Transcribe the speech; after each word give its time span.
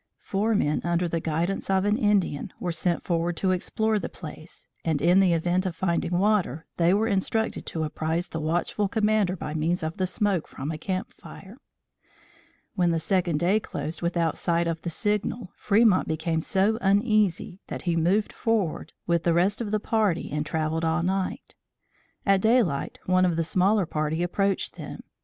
Four 0.17 0.55
men 0.55 0.81
under 0.83 1.07
the 1.07 1.19
guidance 1.19 1.69
of 1.69 1.85
an 1.85 1.95
Indian, 1.95 2.51
were 2.59 2.71
sent 2.71 3.03
forward 3.03 3.37
to 3.37 3.51
explore 3.51 3.99
the 3.99 4.09
place, 4.09 4.65
and, 4.83 4.99
in 4.99 5.19
the 5.19 5.31
event 5.33 5.63
of 5.67 5.75
finding 5.75 6.17
water, 6.17 6.65
they 6.77 6.91
were 6.91 7.05
instructed 7.05 7.67
to 7.67 7.83
apprise 7.83 8.29
the 8.29 8.39
watchful 8.39 8.87
commander 8.87 9.35
by 9.35 9.53
means 9.53 9.83
of 9.83 9.97
the 9.97 10.07
smoke 10.07 10.47
from 10.47 10.71
a 10.71 10.77
camp 10.79 11.13
fire. 11.13 11.59
When 12.73 12.89
the 12.89 12.97
second 12.99 13.37
day 13.39 13.59
closed 13.59 14.01
without 14.01 14.39
sight 14.39 14.65
of 14.65 14.81
the 14.81 14.89
signal, 14.89 15.51
Fremont 15.55 16.07
became 16.07 16.41
so 16.41 16.79
uneasy 16.81 17.59
that 17.67 17.83
he 17.83 17.95
moved 17.95 18.33
forward 18.33 18.93
with 19.05 19.21
the 19.21 19.33
rest 19.33 19.61
of 19.61 19.69
the 19.69 19.79
party 19.79 20.31
and 20.31 20.43
travelled 20.43 20.83
all 20.83 21.03
night. 21.03 21.53
At 22.25 22.41
daylight, 22.41 22.97
one 23.05 23.23
of 23.23 23.35
the 23.35 23.43
smaller 23.43 23.85
party 23.85 24.23
approached 24.23 24.77
them. 24.77 25.01